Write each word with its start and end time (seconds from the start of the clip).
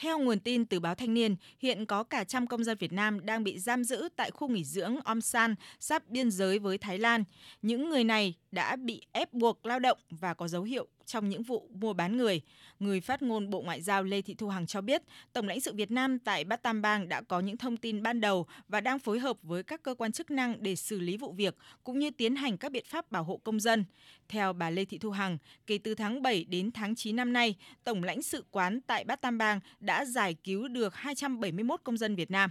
Theo 0.00 0.18
nguồn 0.18 0.40
tin 0.40 0.64
từ 0.66 0.80
báo 0.80 0.94
Thanh 0.94 1.14
niên, 1.14 1.36
hiện 1.58 1.86
có 1.86 2.02
cả 2.02 2.24
trăm 2.24 2.46
công 2.46 2.64
dân 2.64 2.78
Việt 2.78 2.92
Nam 2.92 3.26
đang 3.26 3.44
bị 3.44 3.58
giam 3.58 3.84
giữ 3.84 4.08
tại 4.16 4.30
khu 4.30 4.48
nghỉ 4.48 4.64
dưỡng 4.64 5.00
Omsan, 5.04 5.54
sắp 5.80 6.08
biên 6.08 6.30
giới 6.30 6.58
với 6.58 6.78
Thái 6.78 6.98
Lan. 6.98 7.24
Những 7.62 7.90
người 7.90 8.04
này 8.04 8.34
đã 8.50 8.76
bị 8.76 9.02
ép 9.12 9.32
buộc 9.32 9.66
lao 9.66 9.78
động 9.78 9.98
và 10.10 10.34
có 10.34 10.48
dấu 10.48 10.62
hiệu 10.62 10.86
trong 11.10 11.28
những 11.28 11.42
vụ 11.42 11.68
mua 11.74 11.92
bán 11.92 12.16
người. 12.16 12.40
Người 12.78 13.00
phát 13.00 13.22
ngôn 13.22 13.50
Bộ 13.50 13.60
Ngoại 13.60 13.82
giao 13.82 14.02
Lê 14.02 14.22
Thị 14.22 14.34
Thu 14.34 14.48
Hằng 14.48 14.66
cho 14.66 14.80
biết, 14.80 15.02
Tổng 15.32 15.48
lãnh 15.48 15.60
sự 15.60 15.74
Việt 15.74 15.90
Nam 15.90 16.18
tại 16.18 16.44
Batam 16.44 16.82
Bang 16.82 17.08
đã 17.08 17.20
có 17.20 17.40
những 17.40 17.56
thông 17.56 17.76
tin 17.76 18.02
ban 18.02 18.20
đầu 18.20 18.46
và 18.68 18.80
đang 18.80 18.98
phối 18.98 19.18
hợp 19.18 19.36
với 19.42 19.62
các 19.62 19.82
cơ 19.82 19.94
quan 19.94 20.12
chức 20.12 20.30
năng 20.30 20.62
để 20.62 20.76
xử 20.76 21.00
lý 21.00 21.16
vụ 21.16 21.32
việc 21.32 21.56
cũng 21.84 21.98
như 21.98 22.10
tiến 22.10 22.36
hành 22.36 22.56
các 22.56 22.72
biện 22.72 22.84
pháp 22.88 23.10
bảo 23.10 23.24
hộ 23.24 23.40
công 23.44 23.60
dân. 23.60 23.84
Theo 24.28 24.52
bà 24.52 24.70
Lê 24.70 24.84
Thị 24.84 24.98
Thu 24.98 25.10
Hằng, 25.10 25.38
kể 25.66 25.78
từ 25.78 25.94
tháng 25.94 26.22
7 26.22 26.44
đến 26.44 26.70
tháng 26.70 26.94
9 26.94 27.16
năm 27.16 27.32
nay, 27.32 27.54
Tổng 27.84 28.04
lãnh 28.04 28.22
sự 28.22 28.44
quán 28.50 28.80
tại 28.80 29.04
Batam 29.04 29.38
Bang 29.38 29.60
đã 29.80 30.04
giải 30.04 30.34
cứu 30.34 30.68
được 30.68 30.94
271 30.94 31.80
công 31.84 31.96
dân 31.96 32.14
Việt 32.14 32.30
Nam. 32.30 32.50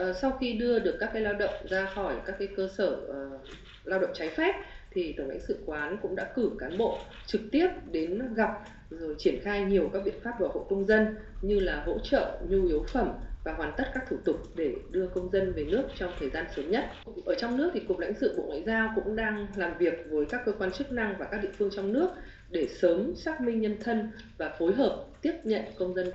Ờ, 0.00 0.12
sau 0.12 0.36
khi 0.40 0.52
đưa 0.52 0.78
được 0.78 0.96
các 1.00 1.10
cái 1.12 1.22
lao 1.22 1.34
động 1.34 1.54
ra 1.68 1.86
khỏi 1.94 2.14
các 2.26 2.36
cái 2.38 2.48
cơ 2.56 2.68
sở 2.78 2.88
uh, 2.88 3.40
lao 3.84 3.98
động 4.00 4.10
trái 4.14 4.28
phép 4.28 4.54
thì 4.90 5.14
tổng 5.18 5.28
lãnh 5.28 5.40
sự 5.48 5.58
quán 5.66 5.96
cũng 6.02 6.16
đã 6.16 6.32
cử 6.34 6.50
cán 6.58 6.78
bộ 6.78 6.98
trực 7.26 7.40
tiếp 7.52 7.68
đến 7.90 8.34
gặp 8.34 8.50
rồi 8.90 9.14
triển 9.18 9.40
khai 9.42 9.64
nhiều 9.64 9.90
các 9.92 10.02
biện 10.04 10.20
pháp 10.22 10.40
bảo 10.40 10.50
hộ 10.54 10.66
công 10.70 10.86
dân 10.86 11.16
như 11.42 11.60
là 11.60 11.82
hỗ 11.86 11.98
trợ 11.98 12.38
nhu 12.48 12.66
yếu 12.66 12.84
phẩm 12.88 13.12
và 13.44 13.52
hoàn 13.52 13.72
tất 13.76 13.84
các 13.94 14.04
thủ 14.10 14.16
tục 14.24 14.36
để 14.56 14.74
đưa 14.90 15.06
công 15.06 15.30
dân 15.32 15.52
về 15.52 15.64
nước 15.64 15.84
trong 15.98 16.12
thời 16.18 16.30
gian 16.30 16.46
sớm 16.56 16.70
nhất. 16.70 16.84
Ở 17.24 17.34
trong 17.34 17.56
nước 17.56 17.70
thì 17.74 17.80
Cục 17.80 17.98
lãnh 17.98 18.14
sự 18.20 18.34
Bộ 18.36 18.42
Ngoại 18.42 18.62
giao 18.66 18.92
cũng 18.94 19.16
đang 19.16 19.46
làm 19.56 19.78
việc 19.78 19.94
với 20.10 20.26
các 20.26 20.40
cơ 20.44 20.52
quan 20.52 20.72
chức 20.72 20.92
năng 20.92 21.14
và 21.18 21.26
các 21.30 21.42
địa 21.42 21.52
phương 21.58 21.70
trong 21.72 21.92
nước 21.92 22.10
để 22.50 22.68
sớm 22.80 23.14
xác 23.16 23.40
minh 23.40 23.60
nhân 23.60 23.76
thân 23.84 24.10
và 24.38 24.56
phối 24.58 24.72
hợp 24.72 25.04
tiếp 25.22 25.34
nhận 25.44 25.62
công 25.78 25.94
dân 25.94 26.10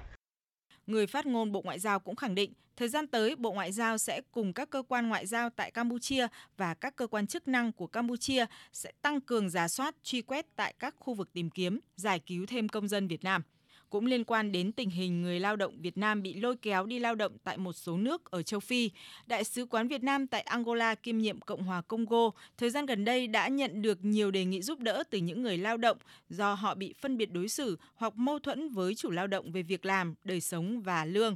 Người 0.87 1.07
phát 1.07 1.25
ngôn 1.25 1.51
Bộ 1.51 1.61
Ngoại 1.61 1.79
giao 1.79 1.99
cũng 1.99 2.15
khẳng 2.15 2.35
định, 2.35 2.53
thời 2.77 2.89
gian 2.89 3.07
tới 3.07 3.35
Bộ 3.35 3.51
Ngoại 3.51 3.71
giao 3.71 3.97
sẽ 3.97 4.21
cùng 4.31 4.53
các 4.53 4.69
cơ 4.69 4.83
quan 4.87 5.09
ngoại 5.09 5.25
giao 5.25 5.49
tại 5.49 5.71
Campuchia 5.71 6.27
và 6.57 6.73
các 6.73 6.95
cơ 6.95 7.07
quan 7.07 7.27
chức 7.27 7.47
năng 7.47 7.71
của 7.71 7.87
Campuchia 7.87 8.45
sẽ 8.73 8.91
tăng 9.01 9.21
cường 9.21 9.49
giả 9.49 9.67
soát, 9.67 9.95
truy 10.03 10.21
quét 10.21 10.45
tại 10.55 10.73
các 10.79 10.95
khu 10.99 11.13
vực 11.13 11.33
tìm 11.33 11.49
kiếm, 11.49 11.79
giải 11.95 12.19
cứu 12.19 12.45
thêm 12.45 12.69
công 12.69 12.87
dân 12.87 13.07
Việt 13.07 13.23
Nam. 13.23 13.41
Cũng 13.95 14.05
liên 14.05 14.23
quan 14.23 14.51
đến 14.51 14.71
tình 14.71 14.89
hình 14.89 15.21
người 15.21 15.39
lao 15.39 15.55
động 15.55 15.81
Việt 15.81 15.97
Nam 15.97 16.21
bị 16.21 16.33
lôi 16.33 16.55
kéo 16.55 16.85
đi 16.85 16.99
lao 16.99 17.15
động 17.15 17.31
tại 17.43 17.57
một 17.57 17.73
số 17.73 17.97
nước 17.97 18.31
ở 18.31 18.43
châu 18.43 18.59
Phi, 18.59 18.89
Đại 19.27 19.43
sứ 19.43 19.65
quán 19.65 19.87
Việt 19.87 20.03
Nam 20.03 20.27
tại 20.27 20.41
Angola 20.41 20.95
kiêm 20.95 21.17
nhiệm 21.17 21.41
Cộng 21.41 21.63
hòa 21.63 21.81
Congo 21.81 22.31
thời 22.57 22.69
gian 22.69 22.85
gần 22.85 23.05
đây 23.05 23.27
đã 23.27 23.47
nhận 23.47 23.81
được 23.81 24.05
nhiều 24.05 24.31
đề 24.31 24.45
nghị 24.45 24.61
giúp 24.61 24.79
đỡ 24.79 25.03
từ 25.09 25.17
những 25.17 25.43
người 25.43 25.57
lao 25.57 25.77
động 25.77 25.97
do 26.29 26.53
họ 26.53 26.75
bị 26.75 26.93
phân 27.01 27.17
biệt 27.17 27.31
đối 27.31 27.47
xử 27.47 27.77
hoặc 27.95 28.15
mâu 28.15 28.39
thuẫn 28.39 28.69
với 28.69 28.95
chủ 28.95 29.11
lao 29.11 29.27
động 29.27 29.51
về 29.51 29.63
việc 29.63 29.85
làm, 29.85 30.15
đời 30.23 30.41
sống 30.41 30.81
và 30.81 31.05
lương. 31.05 31.35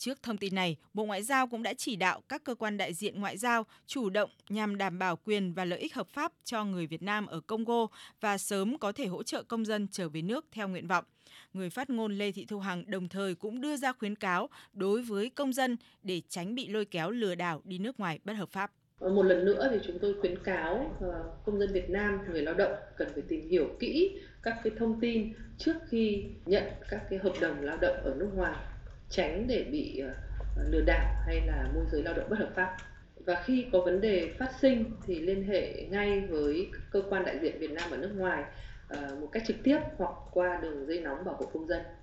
Trước 0.00 0.22
thông 0.22 0.36
tin 0.36 0.54
này, 0.54 0.76
Bộ 0.94 1.04
Ngoại 1.04 1.22
giao 1.22 1.46
cũng 1.46 1.62
đã 1.62 1.74
chỉ 1.74 1.96
đạo 1.96 2.22
các 2.28 2.44
cơ 2.44 2.54
quan 2.54 2.76
đại 2.76 2.94
diện 2.94 3.20
ngoại 3.20 3.38
giao 3.38 3.66
chủ 3.86 4.10
động 4.10 4.30
nhằm 4.48 4.78
đảm 4.78 4.98
bảo 4.98 5.16
quyền 5.16 5.52
và 5.52 5.64
lợi 5.64 5.78
ích 5.78 5.94
hợp 5.94 6.08
pháp 6.08 6.32
cho 6.44 6.64
người 6.64 6.86
Việt 6.86 7.02
Nam 7.02 7.26
ở 7.26 7.40
Congo 7.40 7.86
và 8.20 8.38
sớm 8.38 8.78
có 8.78 8.92
thể 8.92 9.06
hỗ 9.06 9.22
trợ 9.22 9.42
công 9.42 9.64
dân 9.64 9.86
trở 9.92 10.08
về 10.08 10.22
nước 10.22 10.46
theo 10.52 10.68
nguyện 10.68 10.86
vọng. 10.86 11.04
Người 11.52 11.70
phát 11.70 11.90
ngôn 11.90 12.18
Lê 12.18 12.32
Thị 12.32 12.44
Thu 12.44 12.58
Hằng 12.58 12.90
đồng 12.90 13.08
thời 13.08 13.34
cũng 13.34 13.60
đưa 13.60 13.76
ra 13.76 13.92
khuyến 13.92 14.16
cáo 14.16 14.48
đối 14.72 15.02
với 15.02 15.30
công 15.30 15.52
dân 15.52 15.76
để 16.02 16.22
tránh 16.28 16.54
bị 16.54 16.68
lôi 16.68 16.84
kéo 16.84 17.10
lừa 17.10 17.34
đảo 17.34 17.60
đi 17.64 17.78
nước 17.78 18.00
ngoài 18.00 18.18
bất 18.24 18.34
hợp 18.34 18.48
pháp. 18.48 18.72
Một 19.00 19.22
lần 19.22 19.44
nữa 19.44 19.68
thì 19.72 19.78
chúng 19.86 19.98
tôi 19.98 20.14
khuyến 20.20 20.42
cáo 20.44 20.96
à, 21.00 21.20
công 21.46 21.58
dân 21.58 21.72
Việt 21.72 21.90
Nam, 21.90 22.18
người 22.32 22.42
lao 22.42 22.54
động 22.54 22.72
cần 22.96 23.08
phải 23.14 23.22
tìm 23.28 23.48
hiểu 23.48 23.76
kỹ 23.80 24.18
các 24.42 24.56
cái 24.64 24.72
thông 24.78 25.00
tin 25.00 25.32
trước 25.58 25.74
khi 25.88 26.24
nhận 26.46 26.64
các 26.90 27.02
cái 27.10 27.18
hợp 27.18 27.32
đồng 27.40 27.60
lao 27.60 27.76
động 27.76 27.96
ở 28.04 28.14
nước 28.18 28.30
ngoài 28.34 28.56
tránh 29.10 29.46
để 29.46 29.64
bị 29.72 29.98
ờ, 29.98 30.14
lừa 30.70 30.80
đảo 30.80 31.14
hay 31.26 31.40
là 31.46 31.68
môi 31.74 31.84
giới 31.92 32.02
lao 32.02 32.14
động 32.14 32.30
bất 32.30 32.38
hợp 32.38 32.50
pháp. 32.54 32.76
Và 33.26 33.42
khi 33.44 33.66
có 33.72 33.80
vấn 33.80 34.00
đề 34.00 34.34
phát 34.38 34.50
sinh 34.60 34.84
thì 35.06 35.20
liên 35.20 35.44
hệ 35.44 35.86
ngay 35.90 36.20
với 36.20 36.70
cơ 36.90 37.02
quan 37.10 37.24
đại 37.24 37.38
diện 37.42 37.58
Việt 37.58 37.70
Nam 37.70 37.90
ở 37.90 37.96
nước 37.96 38.12
ngoài 38.16 38.44
ờ, 38.88 39.16
một 39.20 39.28
cách 39.32 39.42
trực 39.46 39.56
tiếp 39.64 39.78
hoặc 39.96 40.12
qua 40.30 40.58
đường 40.62 40.86
dây 40.86 41.00
nóng 41.00 41.24
bảo 41.24 41.34
hộ 41.34 41.46
công 41.52 41.66
dân. 41.66 41.80